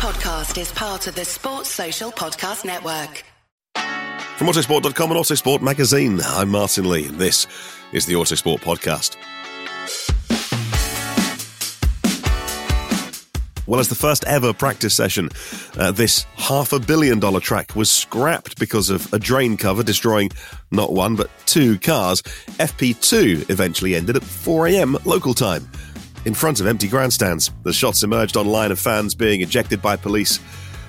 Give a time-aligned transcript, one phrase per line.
[0.00, 3.22] podcast is part of the Sports Social Podcast Network.
[4.38, 7.46] From Autosport.com and Autosport Magazine, I'm Martin Lee, and this
[7.92, 9.18] is the Autosport Podcast.
[13.66, 15.28] Well, as the first ever practice session,
[15.76, 20.30] uh, this half a billion dollar track was scrapped because of a drain cover destroying
[20.70, 22.22] not one but two cars.
[22.58, 24.96] FP2 eventually ended at 4 a.m.
[25.04, 25.68] local time.
[26.26, 30.38] In front of empty grandstands, the shots emerged online of fans being ejected by police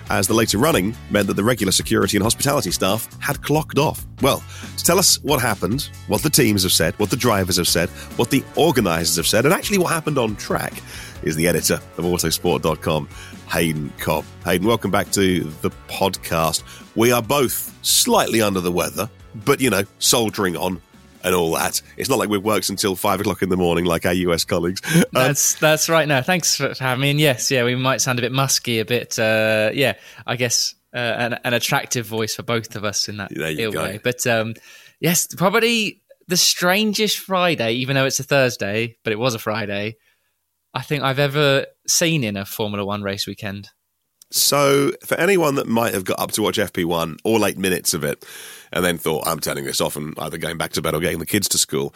[0.10, 4.06] as the later running meant that the regular security and hospitality staff had clocked off.
[4.22, 4.44] Well,
[4.78, 7.88] to tell us what happened, what the teams have said, what the drivers have said,
[8.18, 10.74] what the organisers have said, and actually what happened on track,
[11.24, 13.08] is the editor of Autosport.com,
[13.48, 14.26] Haydn Cobb.
[14.44, 16.64] Haydn, welcome back to the podcast.
[16.96, 19.10] We are both slightly under the weather,
[19.46, 20.82] but you know, soldiering on
[21.24, 21.82] and all that.
[21.98, 24.82] It's not like we've worked until five o'clock in the morning like our US colleagues.
[25.14, 26.08] Um, that's that's right.
[26.08, 27.10] Now, thanks for having me.
[27.12, 29.20] And yes, yeah, we might sound a bit musky, a bit.
[29.20, 33.32] Uh, yeah, I guess uh, an, an, attractive voice for both of us in that
[33.36, 34.00] ill way.
[34.02, 34.54] But um,
[35.02, 39.98] yes, probably the strangest Friday, even though it's a Thursday, but it was a Friday.
[40.74, 43.70] I think I've ever seen in a Formula One race weekend.
[44.32, 48.04] So, for anyone that might have got up to watch FP1 all eight minutes of
[48.04, 48.26] it,
[48.72, 51.20] and then thought, I'm turning this off and either going back to bed or getting
[51.20, 51.94] the kids to school,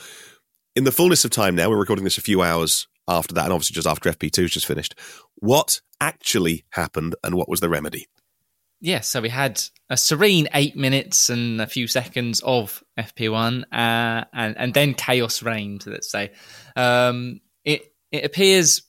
[0.75, 3.53] in the fullness of time now, we're recording this a few hours after that, and
[3.53, 4.95] obviously just after FP2 has just finished.
[5.35, 8.07] What actually happened and what was the remedy?
[8.81, 14.25] Yeah, so we had a serene eight minutes and a few seconds of FP1, uh,
[14.33, 15.87] and and then chaos reigned.
[15.87, 16.33] Let's say
[16.75, 18.81] um, it it appears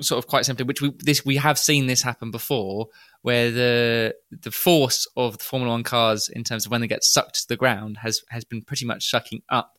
[0.00, 2.88] sort of quite simply, which we this we have seen this happen before,
[3.22, 7.04] where the the force of the Formula One cars in terms of when they get
[7.04, 9.78] sucked to the ground has has been pretty much sucking up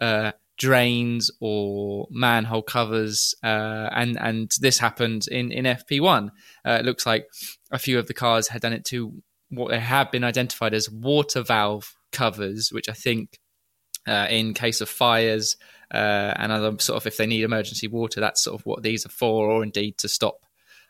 [0.00, 6.32] uh, drains or manhole covers, uh, and and this happened in in FP one.
[6.66, 7.26] Uh, it looks like
[7.70, 10.88] a few of the cars had done it to what they have been identified as
[10.90, 13.38] water valve covers, which I think
[14.06, 15.56] uh, in case of fires
[15.92, 19.10] uh, and sort of if they need emergency water, that's sort of what these are
[19.10, 20.46] for, or indeed to stop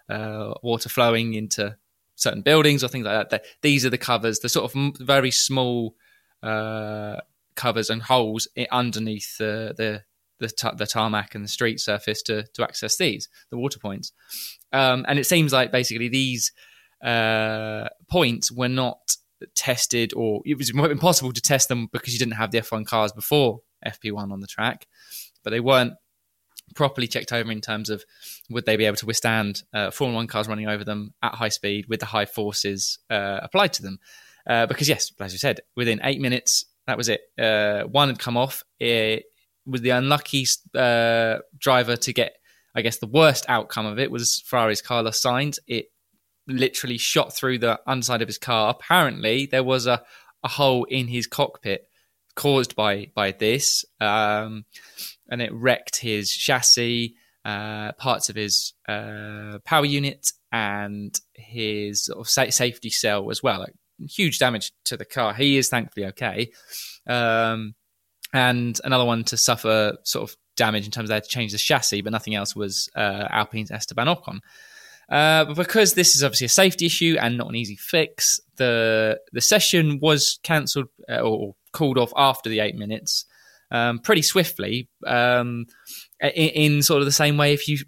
[0.09, 1.77] uh, water flowing into
[2.17, 3.45] certain buildings or things like that.
[3.63, 5.95] These are the covers, the sort of very small
[6.43, 7.17] uh,
[7.55, 10.05] covers and holes underneath the the
[10.39, 14.13] the, t- the, tarmac and the street surface to to access these the water points.
[14.73, 16.53] Um, and it seems like basically these
[17.05, 19.17] uh, points were not
[19.55, 23.13] tested, or it was impossible to test them because you didn't have the F1 cars
[23.13, 24.87] before FP1 on the track,
[25.43, 25.95] but they weren't
[26.75, 28.05] properly checked over in terms of
[28.49, 31.49] would they be able to withstand uh, Formula One cars running over them at high
[31.49, 33.99] speed with the high forces uh, applied to them.
[34.47, 37.21] Uh, because yes, as you said, within eight minutes, that was it.
[37.39, 38.65] Uh, one had come off.
[38.79, 39.25] It
[39.67, 42.37] was the unlucky uh, driver to get,
[42.75, 45.59] I guess, the worst outcome of it was Ferrari's Carlos Sainz.
[45.67, 45.87] It
[46.49, 48.71] literally shot through the underside of his car.
[48.71, 50.03] Apparently, there was a,
[50.43, 51.87] a hole in his cockpit
[52.35, 54.65] caused by by this, um,
[55.31, 57.15] and it wrecked his chassis,
[57.45, 63.43] uh, parts of his uh, power unit, and his sort of sa- safety cell as
[63.43, 63.61] well.
[63.61, 65.35] Like, huge damage to the car.
[65.35, 66.53] He is thankfully okay,
[67.07, 67.75] um,
[68.33, 71.53] and another one to suffer sort of damage in terms of they had to change
[71.53, 74.41] the chassis, but nothing else was uh, Alpine's Esteban Ocon.
[75.11, 79.19] Uh, but because this is obviously a safety issue and not an easy fix, the
[79.33, 83.25] the session was cancelled uh, or called off after the eight minutes
[83.71, 84.89] um, pretty swiftly.
[85.07, 85.67] Um,
[86.21, 87.79] in, in, sort of the same way, if you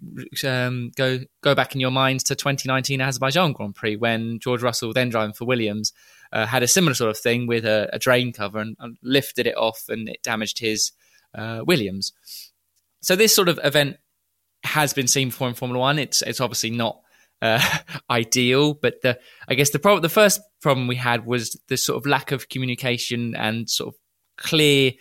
[0.47, 4.93] um, go go back in your minds to 2019 Azerbaijan Grand Prix, when George Russell,
[4.93, 5.91] then driving for Williams,
[6.31, 9.45] uh, had a similar sort of thing with a, a drain cover and, and, lifted
[9.45, 10.91] it off, and it damaged his
[11.35, 12.13] uh, Williams.
[13.01, 13.97] So this sort of event
[14.63, 15.99] has been seen before in Formula One.
[15.99, 17.01] It's it's obviously not
[17.43, 17.61] uh,
[18.09, 18.73] ideal.
[18.73, 22.09] But the I guess the problem, the first problem we had was the sort of
[22.09, 23.99] lack of communication and sort of
[24.37, 24.93] clear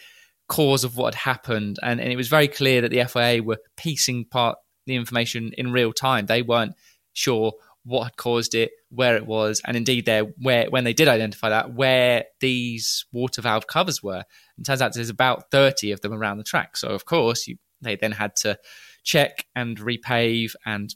[0.48, 3.58] cause of what had happened, and, and it was very clear that the FIA were
[3.76, 6.26] piecing part the information in real time.
[6.26, 6.74] They weren't
[7.12, 7.52] sure
[7.84, 11.48] what had caused it, where it was, and indeed there where when they did identify
[11.48, 14.24] that, where these water valve covers were.
[14.58, 16.76] It turns out there's about 30 of them around the track.
[16.76, 18.58] So of course you, they then had to
[19.02, 20.94] check and repave and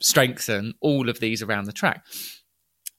[0.00, 2.04] strengthen all of these around the track.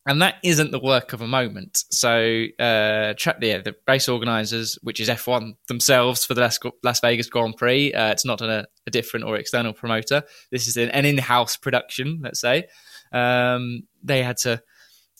[0.08, 1.84] And that isn't the work of a moment.
[1.92, 7.00] So, uh, tra- yeah, the race organisers, which is F1 themselves for the Las, Las
[7.02, 10.24] Vegas Grand Prix, uh, it's not a, a, different or external promoter.
[10.50, 12.68] This is an, an in-house production, let's say.
[13.12, 14.64] Um, they had to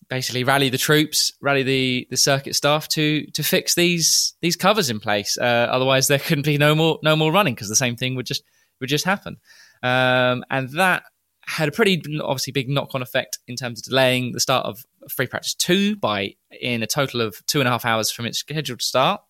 [0.10, 4.90] basically rally the troops, rally the, the circuit staff to to fix these these covers
[4.90, 5.38] in place.
[5.38, 8.26] Uh, otherwise, there couldn't be no more no more running because the same thing would
[8.26, 8.44] just
[8.80, 9.38] would just happen.
[9.84, 11.04] Um, and that
[11.52, 14.86] had a pretty obviously big knock on effect in terms of delaying the start of
[15.10, 18.40] free practice two by in a total of two and a half hours from its
[18.40, 19.22] scheduled start.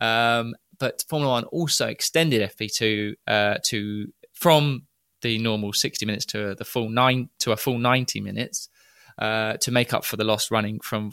[0.00, 4.86] Um, but Formula One also extended FP2 uh, to from
[5.20, 8.68] the normal 60 minutes to the full nine to a full 90 minutes
[9.18, 11.10] uh, to make up for the lost running from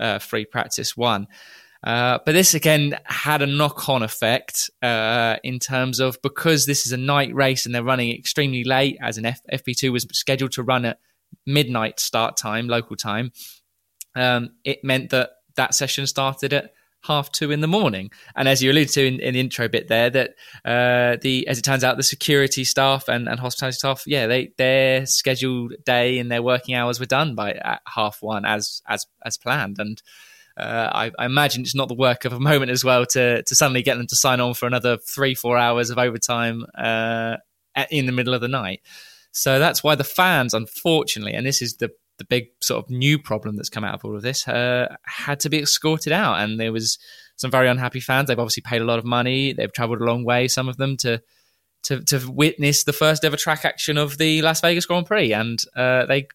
[0.00, 1.28] uh, free practice one.
[1.84, 6.86] Uh, but this again had a knock on effect uh, in terms of because this
[6.86, 10.52] is a night race and they're running extremely late, as an F- FP2 was scheduled
[10.52, 10.98] to run at
[11.46, 13.32] midnight start time, local time.
[14.14, 16.72] Um, it meant that that session started at
[17.04, 18.10] half two in the morning.
[18.36, 20.30] And as you alluded to in, in the intro bit there, that
[20.64, 24.52] uh, the as it turns out, the security staff and, and hospitality staff, yeah, they
[24.56, 29.36] their scheduled day and their working hours were done by half one as as as
[29.36, 29.78] planned.
[29.78, 30.00] And
[30.56, 33.54] uh, I, I, imagine it's not the work of a moment as well to to
[33.54, 37.36] suddenly get them to sign on for another three four hours of overtime uh,
[37.90, 38.80] in the middle of the night.
[39.32, 43.18] So that's why the fans, unfortunately, and this is the the big sort of new
[43.18, 46.60] problem that's come out of all of this uh, had to be escorted out, and
[46.60, 46.98] there was
[47.36, 48.28] some very unhappy fans.
[48.28, 49.52] They've obviously paid a lot of money.
[49.52, 51.22] They've travelled a long way, some of them, to
[51.84, 55.58] to to witness the first ever track action of the Las Vegas Grand Prix, and
[55.76, 56.28] uh, they,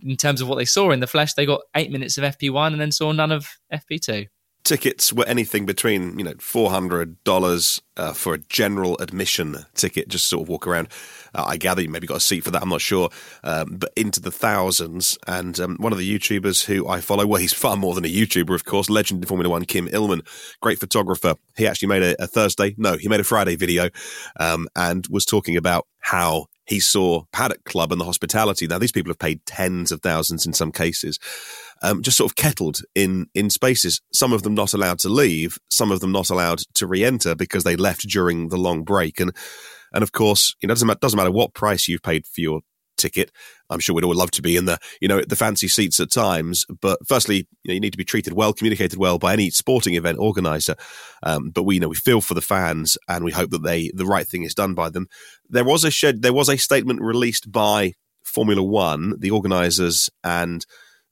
[0.00, 2.72] in terms of what they saw in the flesh, they got eight minutes of FP1
[2.72, 4.28] and then saw none of FP2
[4.64, 10.08] tickets were anything between you know four hundred dollars uh, for a general admission ticket,
[10.08, 10.88] just sort of walk around.
[11.34, 12.62] Uh, I gather you maybe got a seat for that.
[12.62, 13.10] I'm not sure,
[13.44, 15.16] um, but into the thousands.
[15.26, 18.12] And um, one of the YouTubers who I follow, well, he's far more than a
[18.12, 18.90] YouTuber, of course.
[18.90, 20.26] Legend in Formula One, Kym Illman,
[20.60, 21.36] great photographer.
[21.56, 23.90] He actually made a, a Thursday, no, he made a Friday video,
[24.40, 28.66] um, and was talking about how he saw Paddock Club and the hospitality.
[28.66, 31.18] Now, these people have paid tens of thousands in some cases
[31.82, 34.00] um, just sort of kettled in in spaces.
[34.12, 37.64] Some of them not allowed to leave, some of them not allowed to re-enter because
[37.64, 39.20] they left during the long break.
[39.20, 39.36] And
[39.92, 42.40] and of course, you know, it doesn't matter, doesn't matter what price you've paid for
[42.40, 42.60] your
[42.96, 43.30] ticket.
[43.70, 46.10] I'm sure we'd all love to be in the you know the fancy seats at
[46.10, 49.50] times, but firstly, you, know, you need to be treated well, communicated well by any
[49.50, 50.76] sporting event organizer.
[51.22, 53.90] Um, but we you know we feel for the fans, and we hope that they
[53.94, 55.08] the right thing is done by them.
[55.48, 60.64] There was a shed, there was a statement released by Formula One, the organisers, and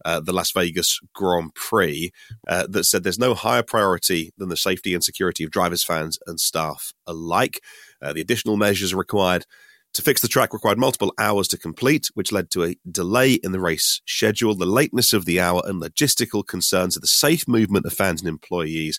[0.04, 2.10] uh, the Las Vegas Grand Prix
[2.48, 6.18] uh, that said there's no higher priority than the safety and security of drivers, fans,
[6.26, 7.60] and staff alike.
[8.00, 9.46] Uh, the additional measures required
[9.94, 13.52] to fix the track required multiple hours to complete, which led to a delay in
[13.52, 17.86] the race schedule, the lateness of the hour, and logistical concerns of the safe movement
[17.86, 18.98] of fans and employees.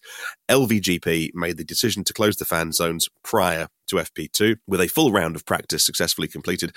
[0.49, 5.11] LVGP made the decision to close the fan zones prior to FP2, with a full
[5.11, 6.73] round of practice successfully completed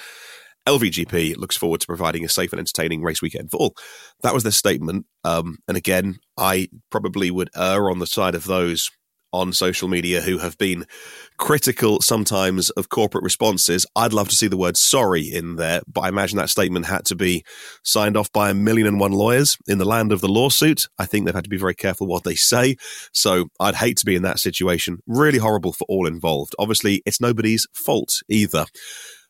[0.67, 3.75] LVGP looks forward to providing a safe and entertaining race weekend for all.
[4.23, 5.07] That was their statement.
[5.25, 8.91] Um, and again, I probably would err on the side of those
[9.33, 10.87] on social media who have been
[11.37, 13.87] critical sometimes of corporate responses.
[13.95, 17.05] I'd love to see the word sorry in there, but I imagine that statement had
[17.07, 17.45] to be
[17.83, 20.87] signed off by a million and one lawyers in the land of the lawsuit.
[20.99, 22.77] I think they've had to be very careful what they say.
[23.13, 24.99] So I'd hate to be in that situation.
[25.07, 26.55] Really horrible for all involved.
[26.59, 28.67] Obviously, it's nobody's fault either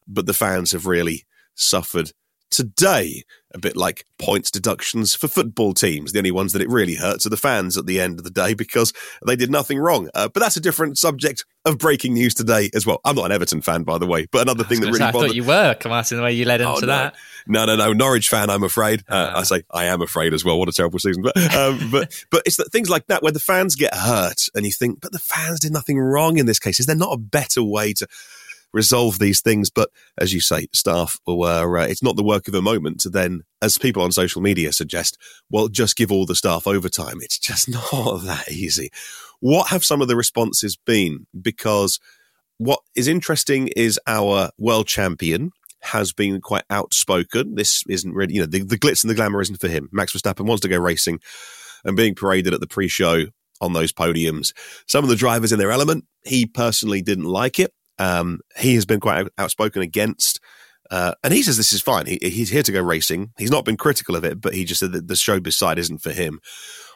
[0.07, 2.13] but the fans have really suffered
[2.51, 3.25] today.
[3.55, 6.13] A bit like points deductions for football teams.
[6.13, 8.31] The only ones that it really hurts are the fans at the end of the
[8.31, 8.93] day because
[9.27, 10.11] they did nothing wrong.
[10.15, 13.01] Uh, but that's a different subject of breaking news today as well.
[13.05, 15.13] I'm not an Everton fan, by the way, but another thing that really say, I
[15.13, 15.31] bothered.
[15.31, 16.87] thought you were, Martin, the way you led into oh, no.
[16.87, 17.17] that.
[17.47, 17.93] No, no, no.
[17.93, 19.05] Norwich fan, I'm afraid.
[19.09, 20.59] Uh, I say I am afraid as well.
[20.59, 21.23] What a terrible season.
[21.23, 24.67] But, um, but, but it's that things like that where the fans get hurt and
[24.67, 26.81] you think, but the fans did nothing wrong in this case.
[26.81, 28.07] Is there not a better way to
[28.73, 29.71] resolve these things.
[29.71, 33.11] But as you say, staff were, uh, it's not the work of a moment to
[33.11, 35.19] then, as people on social media suggest,
[35.51, 37.19] well, just give all the staff overtime.
[37.21, 38.91] It's just not that easy.
[39.41, 41.27] What have some of the responses been?
[41.41, 41.99] Because
[42.59, 45.51] what is interesting is our world champion
[45.83, 47.55] has been quite outspoken.
[47.55, 49.89] This isn't really, you know, the, the glitz and the glamour isn't for him.
[49.93, 51.21] Max Verstappen wants to go racing
[51.85, 53.27] and being paraded at the pre show
[53.61, 54.53] on those podiums.
[54.87, 57.73] Some of the drivers in their element, he personally didn't like it.
[57.99, 60.41] Um, he has been quite outspoken against,
[60.91, 62.07] uh, and he says this is fine.
[62.07, 63.33] He, he's here to go racing.
[63.39, 66.03] He's not been critical of it, but he just said that the showbiz side isn't
[66.03, 66.41] for him.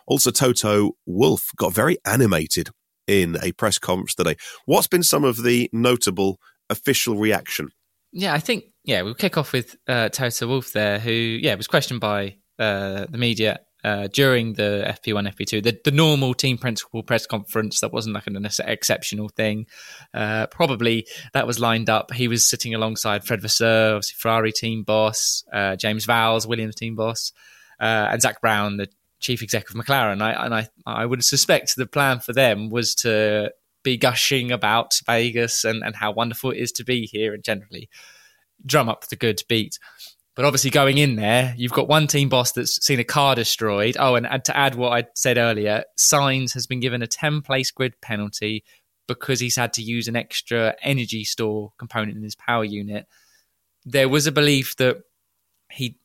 [0.06, 2.70] Also, Toto Wolff got very animated
[3.06, 4.36] in a press conference today.
[4.66, 6.38] What's been some of the notable
[6.68, 7.68] official reaction?
[8.12, 11.66] Yeah, I think yeah we'll kick off with uh, Toto Wolff there, who yeah was
[11.66, 17.02] questioned by uh, the media uh, during the FP1, FP2, the, the normal team principal
[17.02, 17.80] press conference.
[17.80, 19.66] That wasn't like an exceptional thing.
[20.12, 22.12] Uh, probably that was lined up.
[22.12, 26.96] He was sitting alongside Fred Vasseur, obviously Ferrari team boss, uh, James Vowles, Williams team
[26.96, 27.32] boss,
[27.80, 28.88] uh, and Zak Brown, the
[29.20, 30.22] chief executive of McLaren.
[30.22, 34.92] I, and I, I would suspect the plan for them was to be gushing about
[35.06, 37.88] Vegas and, and how wonderful it is to be here and generally
[38.64, 39.78] drum up the good beat.
[40.36, 43.96] But obviously, going in there, you've got one team boss that's seen a car destroyed.
[43.98, 47.70] Oh, and to add what I said earlier, Sainz has been given a 10 place
[47.70, 48.64] grid penalty
[49.08, 53.06] because he's had to use an extra energy store component in his power unit.
[53.84, 54.98] There was a belief that
[55.72, 55.98] he,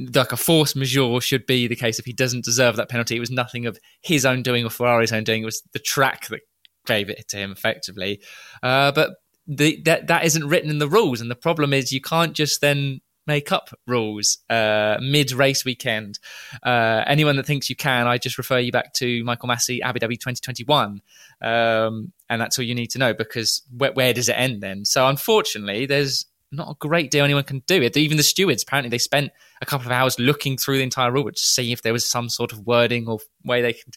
[0.00, 3.16] like a force majeure, should be the case if he doesn't deserve that penalty.
[3.16, 5.42] It was nothing of his own doing or Ferrari's own doing.
[5.42, 6.40] It was the track that
[6.84, 8.20] gave it to him effectively.
[8.60, 9.10] Uh, but
[9.46, 12.60] the, that that isn't written in the rules, and the problem is you can't just
[12.60, 16.18] then make up rules uh, mid race weekend.
[16.62, 20.00] Uh, anyone that thinks you can, I just refer you back to Michael Masi, Abu
[20.00, 21.00] Dhabi 2021.
[21.40, 24.84] Um, and that's all you need to know because where, where, does it end then?
[24.84, 27.96] So unfortunately, there's not a great deal anyone can do it.
[27.96, 29.30] Even the stewards, apparently, they spent
[29.60, 32.28] a couple of hours looking through the entire rule to see if there was some
[32.28, 33.94] sort of wording or way they could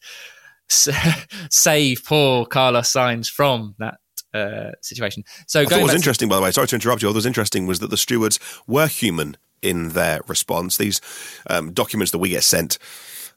[1.50, 4.01] save poor Carlos Sainz from that
[4.34, 5.24] uh, situation.
[5.48, 6.52] So I thought was interesting, by the way.
[6.52, 7.08] Sorry to interrupt you.
[7.08, 10.78] What was interesting was that the stewards were human in their response.
[10.78, 11.02] These
[11.50, 12.78] um, documents that we get sent,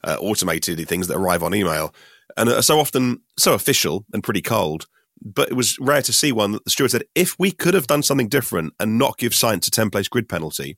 [0.03, 1.93] uh, automated things that arrive on email,
[2.37, 4.87] and are so often so official and pretty cold.
[5.21, 7.87] But it was rare to see one that the steward said, if we could have
[7.87, 10.77] done something different and not give Sainz a 10 place grid penalty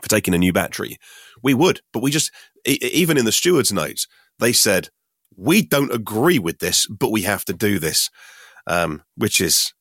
[0.00, 0.96] for taking a new battery,
[1.42, 1.82] we would.
[1.92, 2.32] But we just,
[2.64, 4.06] even in the steward's notes,
[4.38, 4.88] they said,
[5.36, 8.10] we don't agree with this, but we have to do this
[8.66, 9.72] um, which is,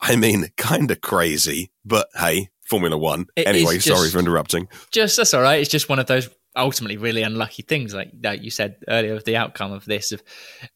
[0.00, 1.70] I mean, kind of crazy.
[1.84, 3.26] But hey, Formula One.
[3.36, 4.68] It anyway, just, sorry for interrupting.
[4.90, 5.60] Just that's all right.
[5.60, 9.24] It's just one of those ultimately really unlucky things, like that you said earlier, of
[9.24, 10.12] the outcome of this.
[10.12, 10.22] Of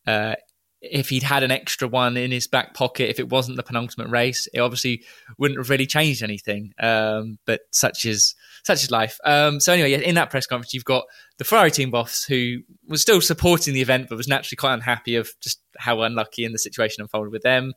[0.06, 0.34] uh,
[0.80, 4.08] if he'd had an extra one in his back pocket, if it wasn't the penultimate
[4.08, 5.02] race, it obviously
[5.36, 6.72] wouldn't have really changed anything.
[6.78, 9.18] Um, but such is such is life.
[9.24, 11.04] Um, so anyway, in that press conference, you've got
[11.38, 15.16] the Ferrari team boss who was still supporting the event, but was naturally quite unhappy
[15.16, 17.72] of just how unlucky in the situation unfolded with them.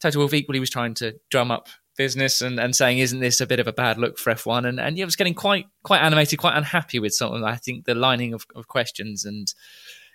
[0.00, 3.46] Toto Wolff equally was trying to drum up business and, and saying, "Isn't this a
[3.46, 6.40] bit of a bad look for F1?" And and yeah, was getting quite quite animated,
[6.40, 7.44] quite unhappy with something.
[7.44, 9.52] I think the lining of, of questions and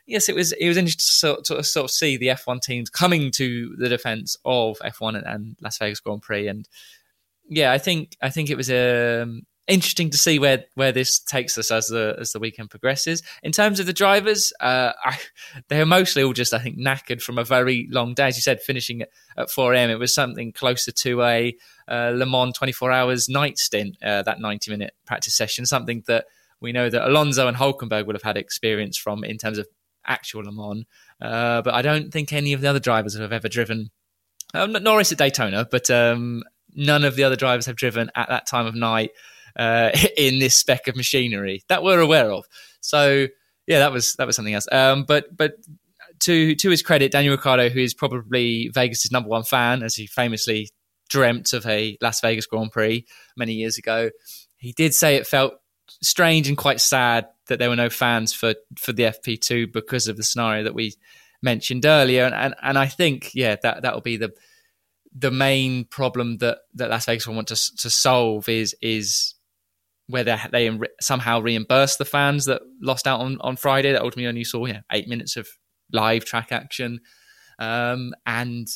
[0.08, 2.90] yes, it was it was interesting to sort, to sort of see the F1 teams
[2.90, 6.68] coming to the defense of F1 and, and, Las Vegas Grand Prix, and
[7.48, 11.58] yeah, I think I think it was um, interesting to see where where this takes
[11.58, 13.22] us as the as the weekend progresses.
[13.44, 15.18] In terms of the drivers, uh, I,
[15.68, 18.28] they're mostly all just I think knackered from a very long day.
[18.28, 19.90] As you said, finishing at, at 4 a.m.
[19.90, 21.56] It was something closer to a
[21.88, 23.98] uh, Le Mans 24 hours night stint.
[24.04, 26.26] Uh, that 90 minute practice session, something that
[26.60, 29.68] we know that Alonso and Hulkenberg would have had experience from in terms of
[30.08, 30.86] actual Le Mans.
[31.22, 33.90] Uh, but I don't think any of the other drivers have ever driven.
[34.54, 38.48] Um, Norris at Daytona, but um, none of the other drivers have driven at that
[38.48, 39.12] time of night
[39.58, 42.46] uh, in this spec of machinery that we're aware of.
[42.80, 43.28] So
[43.66, 44.68] yeah, that was that was something else.
[44.72, 45.56] Um, but but
[46.22, 50.08] to to his credit, Daniel Ricciardo, who is probably Vegas's number one fan, as he
[50.08, 50.70] famously
[51.10, 54.10] dreamt of a Las Vegas Grand Prix many years ago,
[54.58, 55.54] he did say it felt
[56.02, 60.18] strange and quite sad that there were no fans for for the FP2 because of
[60.18, 60.94] the scenario that we
[61.42, 62.26] mentioned earlier.
[62.26, 64.34] And and, and I think yeah that that will be the
[65.16, 69.36] the main problem that that Las Vegas will want to to solve is is
[70.08, 74.44] whether they somehow reimburse the fans that lost out on, on Friday that ultimately only
[74.44, 75.48] saw yeah, eight minutes of
[75.92, 77.02] live track action
[77.60, 78.68] um, and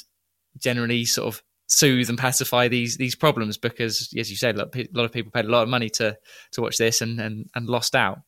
[0.57, 1.41] generally sort of
[1.71, 5.45] soothe and pacify these these problems because as you said a lot of people paid
[5.45, 6.17] a lot of money to
[6.51, 8.19] to watch this and and, and lost out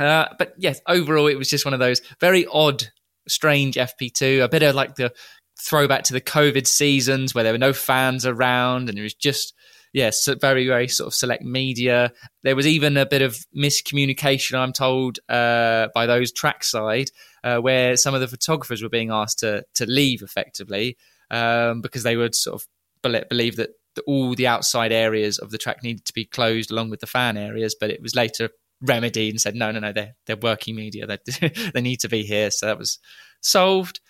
[0.00, 2.84] uh, but yes, overall, it was just one of those very odd,
[3.28, 5.12] strange FP2, a bit of like the
[5.60, 9.52] throwback to the COVID seasons where there were no fans around and it was just,
[9.92, 12.12] yes, yeah, very, very sort of select media.
[12.42, 17.10] There was even a bit of miscommunication, I'm told, uh, by those trackside,
[17.44, 20.96] uh, where some of the photographers were being asked to, to leave effectively
[21.30, 22.66] um, because they would sort of
[23.02, 23.70] believe that
[24.06, 27.36] all the outside areas of the track needed to be closed along with the fan
[27.36, 31.06] areas, but it was later remedied and said, no, no, no, they're, they're working media.
[31.06, 32.50] They, they need to be here.
[32.50, 32.98] So that was
[33.40, 34.00] solved.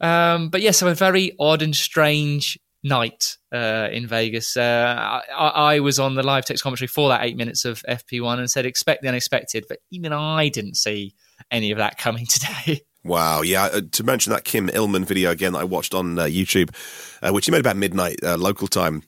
[0.00, 4.56] Um, but yeah, so a very odd and strange night uh, in Vegas.
[4.56, 8.38] Uh, I, I, was on the live text commentary for that eight minutes of FP1
[8.38, 9.66] and said, expect the unexpected.
[9.68, 11.14] But even I didn't see
[11.50, 12.82] any of that coming today.
[13.02, 13.64] Wow, yeah.
[13.64, 16.74] Uh, to mention that Kym Illman video again that I watched on uh, YouTube,
[17.22, 19.02] uh, which he made about midnight uh, local time,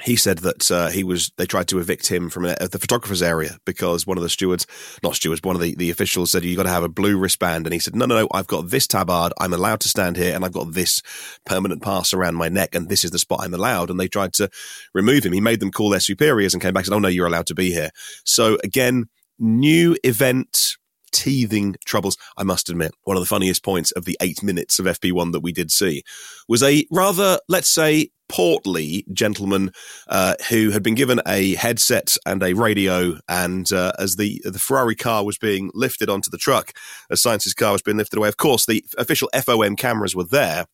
[0.00, 3.20] he said that uh, he was they tried to evict him from a, the photographer's
[3.20, 4.66] area because one of the stewards
[5.02, 7.66] not stewards one of the, the officials said you got to have a blue wristband.
[7.66, 10.34] And he said no no no i've got this tabard i'm allowed to stand here
[10.34, 11.02] and i've got this
[11.44, 13.90] permanent pass around my neck and this is the spot i'm allowed.
[13.90, 14.48] And they tried to
[14.94, 15.34] remove him.
[15.34, 17.46] He made them call their superiors and came back and said oh no you're allowed
[17.48, 17.90] to be here.
[18.24, 20.76] So again new event
[21.12, 22.16] teething troubles.
[22.36, 25.40] I must admit, one of the funniest points of the eight minutes of FP1 that
[25.40, 26.02] we did see
[26.48, 29.70] was a rather, let's say, portly gentleman
[30.08, 33.18] uh, who had been given a headset and a radio.
[33.28, 36.72] And uh, as the the Ferrari car was being lifted onto the truck,
[37.10, 40.66] as Sainz's car was being lifted away, of course, the official FOM cameras were there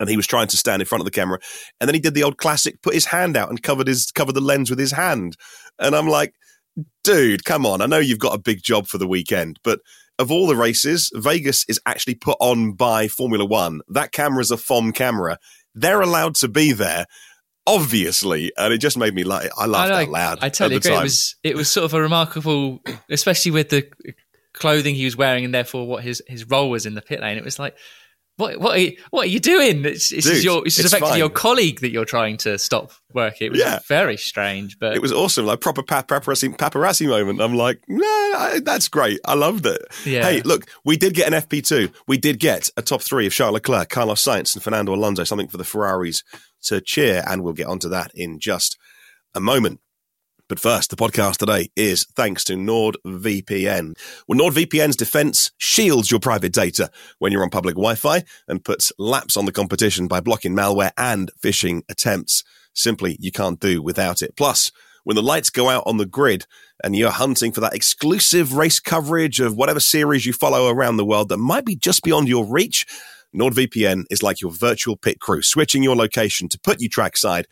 [0.00, 1.38] and he was trying to stand in front of the camera
[1.80, 4.34] and then he did the old classic put his hand out and covered his covered
[4.34, 5.36] the lens with his hand
[5.78, 6.34] and i'm like
[7.04, 7.80] dude come on.
[7.80, 9.80] I know you've got a big job for the weekend but
[10.18, 14.56] of all the races vegas is actually put on by formula 1 that camera's a
[14.56, 15.38] fom camera.
[15.74, 17.06] They're allowed to be there
[17.66, 20.92] obviously and it just made me like i laughed I, out loud I totally agree.
[20.94, 22.80] It was it was sort of a remarkable,
[23.10, 23.90] especially with the
[24.56, 27.36] clothing he was wearing and therefore what his, his role was in the pit lane.
[27.38, 27.76] It was like,
[28.36, 29.84] what what are you, what are you doing?
[29.84, 31.18] It's, it's Dude, your it's, it's effectively fine.
[31.18, 33.46] your colleague that you're trying to stop working.
[33.46, 33.78] It was Yeah.
[33.88, 37.40] very strange, but it was awesome, like proper paparazzi paparazzi moment.
[37.40, 39.20] I'm like, no, I, that's great.
[39.24, 39.80] I loved it.
[40.04, 40.22] Yeah.
[40.24, 41.92] Hey, look, we did get an FP2.
[42.06, 45.24] We did get a top three of Charles Leclerc, Carlos Sainz, and Fernando Alonso.
[45.24, 46.22] Something for the Ferraris
[46.64, 48.76] to cheer, and we'll get onto that in just
[49.34, 49.80] a moment.
[50.48, 53.94] But first, the podcast today is thanks to NordVPN.
[54.28, 56.88] Well, NordVPN's defense shields your private data
[57.18, 60.92] when you're on public Wi Fi and puts laps on the competition by blocking malware
[60.96, 62.44] and phishing attempts.
[62.74, 64.36] Simply, you can't do without it.
[64.36, 64.70] Plus,
[65.02, 66.46] when the lights go out on the grid
[66.84, 71.04] and you're hunting for that exclusive race coverage of whatever series you follow around the
[71.04, 72.86] world that might be just beyond your reach,
[73.34, 77.46] NordVPN is like your virtual pit crew, switching your location to put you trackside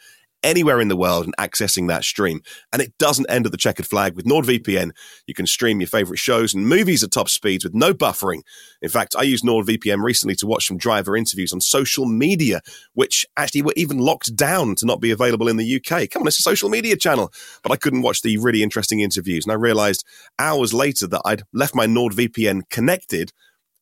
[0.45, 2.41] anywhere in the world and accessing that stream.
[2.73, 4.15] And it doesn't end at the checkered flag.
[4.15, 4.91] With NordVPN,
[5.27, 8.43] you can stream your favorite shows and movies at top speeds with no buffering.
[8.83, 12.61] In fact, I used NordVPN recently to watch some driver interviews on social media,
[12.93, 16.11] which actually were even locked down to not be available in the UK.
[16.11, 17.33] Come on, it's a social media channel.
[17.63, 19.45] But I couldn't watch the really interesting interviews.
[19.45, 20.05] And I realized
[20.39, 23.33] hours later that I'd left my NordVPN connected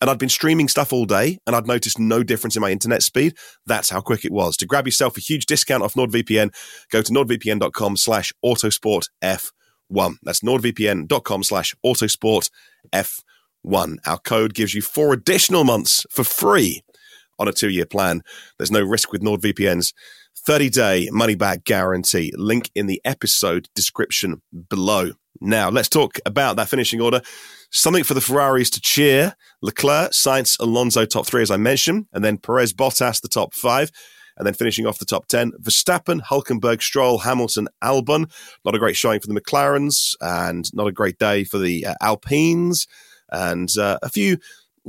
[0.02, 3.04] and I'd been streaming stuff all day and I'd noticed no difference in my internet
[3.04, 3.37] speed.
[3.66, 4.56] That's how quick it was.
[4.56, 6.52] To grab yourself a huge discount off NordVPN,
[6.90, 10.16] go to nordvpn.com slash autosport F1.
[10.25, 12.50] That's nordvpn.com slash autosport
[12.92, 13.99] F1.
[14.04, 16.83] Our code gives you four additional months for free
[17.38, 18.22] on a two-year plan.
[18.59, 19.94] There's no risk with NordVPN's
[20.48, 22.33] 30-day money-back guarantee.
[22.37, 25.12] Link in the episode description below.
[25.40, 27.20] Now, let's talk about that finishing order.
[27.72, 29.35] Something for the Ferraris to cheer.
[29.62, 33.90] Leclerc, Sainz, Alonso top three, as I mentioned, and then Perez, Bottas, the top five.
[34.37, 38.30] And then finishing off the top 10, Verstappen, Hulkenberg, Stroll, Hamilton, Albon.
[38.64, 41.94] Not a great showing for the McLarens and not a great day for the uh,
[42.00, 42.87] Alpines.
[43.30, 44.38] And uh, a few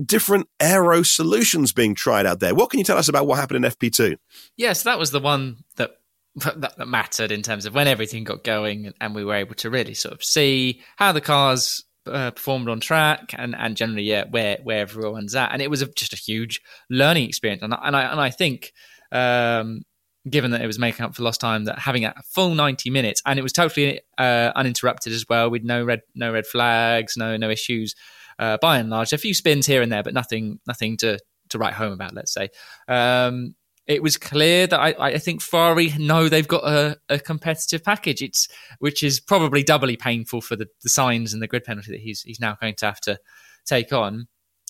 [0.03, 2.55] different aero solutions being tried out there.
[2.55, 4.17] What can you tell us about what happened in FP2?
[4.57, 5.97] yeah, so that was the one that
[6.35, 9.69] that, that mattered in terms of when everything got going and we were able to
[9.69, 14.25] really sort of see how the cars uh, performed on track and, and generally yeah
[14.29, 15.51] where where everyone's at.
[15.51, 17.63] And it was a, just a huge learning experience.
[17.63, 18.73] And I, and I and I think
[19.11, 19.81] um,
[20.29, 23.21] given that it was making up for lost time that having a full 90 minutes
[23.25, 27.35] and it was totally uh, uninterrupted as well with no red no red flags no
[27.35, 27.93] no issues
[28.39, 31.19] uh, by and large a few spins here and there but nothing nothing to
[31.53, 32.49] to write home about let's say.
[32.87, 33.55] Um,
[33.87, 38.21] it was clear that I, I think Ferrari know they've got a, a competitive package.
[38.21, 38.47] It's
[38.79, 42.21] which is probably doubly painful for the, the Sainz and the grid penalty that he's
[42.21, 43.17] he's now going to have to
[43.65, 44.27] take on.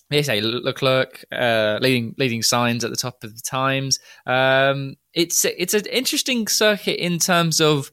[0.09, 3.99] They say Leclerc uh, leading leading Sainz at the top of the times.
[4.25, 7.91] Um, it's it's an interesting circuit in terms of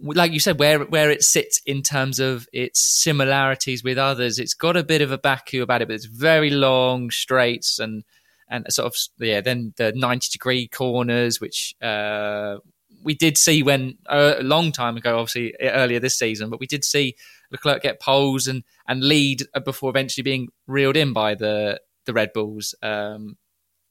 [0.00, 4.38] like you said, where where it sits in terms of its similarities with others.
[4.38, 8.04] It's got a bit of a Baku about it, but it's very long straights and
[8.52, 9.40] and sort of yeah.
[9.40, 12.58] Then the ninety degree corners, which uh,
[13.02, 16.66] we did see when uh, a long time ago, obviously earlier this season, but we
[16.66, 17.16] did see
[17.50, 22.32] Leclerc get poles and and lead before eventually being reeled in by the the Red
[22.32, 23.36] Bulls um,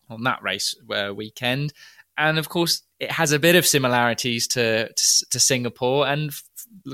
[0.10, 1.74] on that race uh, weekend.
[2.18, 6.08] And of course, it has a bit of similarities to to, to Singapore.
[6.08, 6.32] And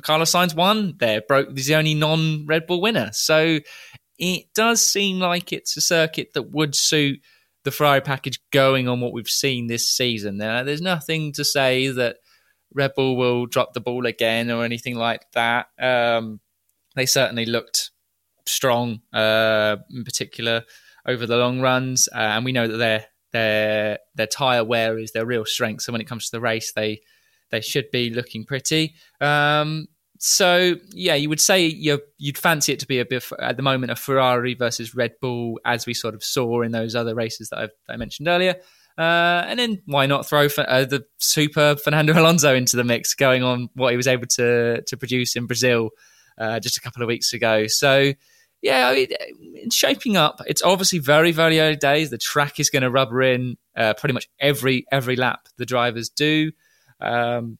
[0.02, 1.50] Carlos Sainz won there, broke.
[1.56, 3.60] He's the only non Red Bull winner, so
[4.18, 7.22] it does seem like it's a circuit that would suit
[7.68, 10.38] the Ferrari package going on what we've seen this season.
[10.38, 12.16] Now, there's nothing to say that
[12.74, 15.68] Red Bull will drop the ball again or anything like that.
[15.78, 16.40] Um,
[16.96, 17.92] they certainly looked
[18.46, 20.64] strong, uh, in particular
[21.06, 25.12] over the long runs, uh, and we know that their their their tire wear is
[25.12, 25.82] their real strength.
[25.82, 27.02] So when it comes to the race, they
[27.52, 28.96] they should be looking pretty.
[29.20, 33.58] Um, so yeah, you would say you would fancy it to be a bit at
[33.58, 37.16] the moment a Ferrari versus Red Bull, as we sort of saw in those other
[37.16, 38.56] races that, that I mentioned earlier.
[38.98, 43.44] Uh, and then why not throw uh, the super Fernando Alonso into the mix, going
[43.44, 45.92] on what he was able to to produce in Brazil
[46.38, 47.68] uh, just a couple of weeks ago.
[47.68, 48.14] So
[48.62, 50.42] yeah, it, it's shaping up.
[50.48, 52.10] It's obviously very very early days.
[52.10, 56.10] The track is going to rubber in uh, pretty much every every lap the drivers
[56.10, 56.52] do.
[57.00, 57.60] Um,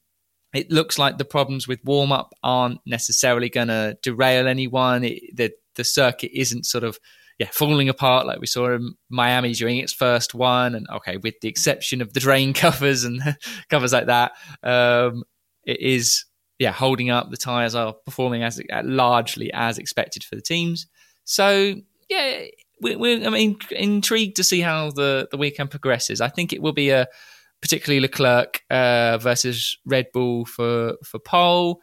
[0.54, 5.04] it looks like the problems with warm up aren't necessarily going to derail anyone.
[5.04, 6.98] It, the the circuit isn't sort of
[7.38, 10.74] yeah falling apart like we saw in Miami during its first one.
[10.74, 13.20] And okay, with the exception of the drain covers and
[13.70, 14.32] covers like that,
[14.62, 15.24] um,
[15.64, 16.24] it is
[16.58, 17.30] yeah holding up.
[17.30, 20.86] The tires are performing as largely as expected for the teams.
[21.24, 21.74] So
[22.08, 22.44] yeah,
[22.80, 26.22] we're, we're I mean intrigued to see how the the weekend progresses.
[26.22, 27.06] I think it will be a
[27.60, 31.80] particularly Leclerc uh, versus Red Bull for for pole,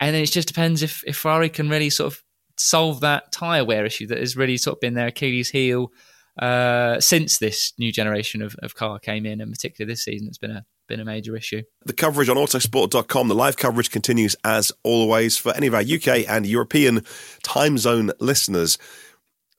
[0.00, 2.22] and then it just depends if if Ferrari can really sort of
[2.58, 5.90] solve that tire wear issue that has really sort of been their Achilles heel
[6.40, 10.38] uh, since this new generation of, of car came in, and particularly this season, it's
[10.38, 11.62] been a been a major issue.
[11.84, 16.28] The coverage on autosport.com, the live coverage continues as always for any of our UK
[16.28, 17.04] and European
[17.42, 18.78] time zone listeners.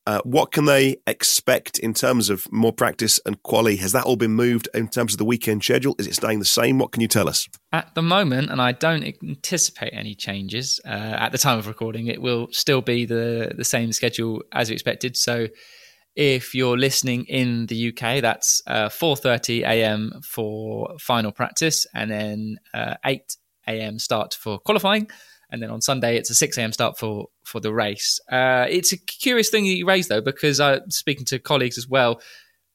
[0.05, 3.77] Uh, what can they expect in terms of more practice and quality?
[3.77, 5.95] Has that all been moved in terms of the weekend schedule?
[5.97, 6.77] Is it staying the same?
[6.77, 7.47] What can you tell us?
[7.71, 12.07] At the moment, and I don't anticipate any changes uh, at the time of recording,
[12.07, 15.15] it will still be the, the same schedule as expected.
[15.15, 15.47] So
[16.15, 20.19] if you're listening in the UK, that's uh, 4:30 a.m.
[20.23, 23.21] for final practice, and then uh, 8
[23.67, 23.99] a.m.
[23.99, 25.07] start for qualifying
[25.53, 26.73] and then on Sunday it's a 6 a.m.
[26.73, 28.19] start for for the race.
[28.29, 32.19] Uh, it's a curious thing you raised though, because I speaking to colleagues as well,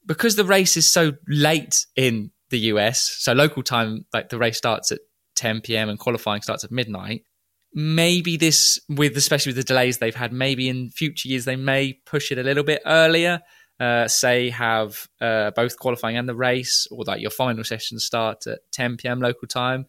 [0.05, 4.57] because the race is so late in the US, so local time, like the race
[4.57, 4.99] starts at
[5.35, 5.89] 10 p.m.
[5.89, 7.25] and qualifying starts at midnight.
[7.73, 11.93] Maybe this, with especially with the delays they've had, maybe in future years they may
[12.05, 13.41] push it a little bit earlier.
[13.79, 18.47] Uh, say have uh, both qualifying and the race, or that your final sessions start
[18.47, 19.19] at 10 p.m.
[19.21, 19.85] local time.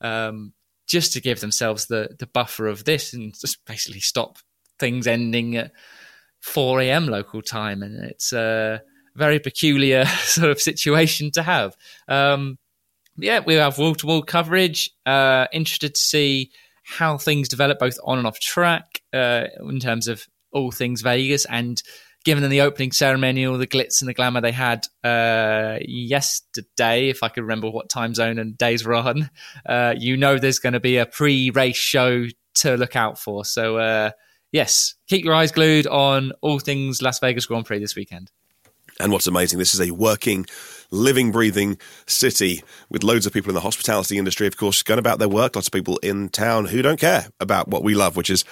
[0.00, 0.52] Um,
[0.94, 4.38] just to give themselves the the buffer of this and just basically stop
[4.78, 5.72] things ending at
[6.40, 7.08] 4 a.m.
[7.08, 8.80] local time, and it's a
[9.16, 11.76] very peculiar sort of situation to have.
[12.06, 12.58] Um,
[13.16, 14.90] yeah, we have wall to wall coverage.
[15.04, 16.52] Uh, interested to see
[16.84, 21.44] how things develop both on and off track uh, in terms of all things Vegas
[21.46, 21.82] and
[22.24, 27.08] given them the opening ceremony, all the glitz and the glamour they had uh, yesterday,
[27.08, 29.30] if I could remember what time zone and days were on,
[29.66, 33.44] uh, you know there's going to be a pre-race show to look out for.
[33.44, 34.10] So uh,
[34.52, 38.30] yes, keep your eyes glued on all things Las Vegas Grand Prix this weekend.
[39.00, 40.46] And what's amazing, this is a working,
[40.92, 45.18] living, breathing city with loads of people in the hospitality industry, of course, going about
[45.18, 45.56] their work.
[45.56, 48.44] Lots of people in town who don't care about what we love, which is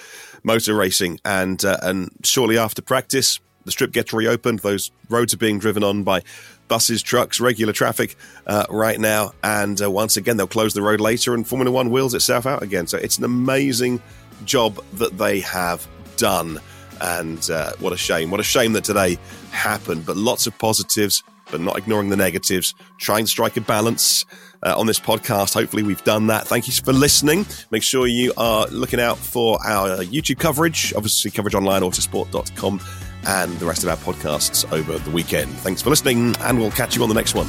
[0.43, 1.19] motor racing.
[1.23, 4.59] And uh, and shortly after practice, the strip gets reopened.
[4.59, 6.21] Those roads are being driven on by
[6.67, 8.15] buses, trucks, regular traffic
[8.47, 9.33] uh, right now.
[9.43, 12.63] And uh, once again, they'll close the road later, and Formula One wheels itself out
[12.63, 12.87] again.
[12.87, 14.01] So it's an amazing
[14.45, 16.59] job that they have done.
[17.01, 18.31] And uh, what a shame.
[18.31, 19.17] What a shame that today
[19.51, 20.05] happened.
[20.05, 22.73] But lots of positives, but not ignoring the negatives.
[22.99, 24.25] Trying to strike a balance.
[24.65, 25.53] Uh, on this podcast.
[25.53, 26.47] Hopefully, we've done that.
[26.47, 27.45] Thank you for listening.
[27.69, 32.79] Make sure you are looking out for our YouTube coverage, obviously, coverage online, autosport.com
[33.25, 35.51] and the rest of our podcasts over the weekend.
[35.59, 37.47] Thanks for listening, and we'll catch you on the next one.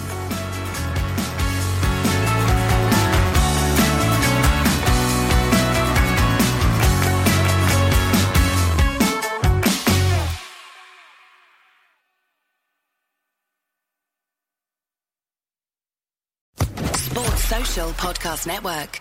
[16.97, 19.01] Sports Social Podcast Network.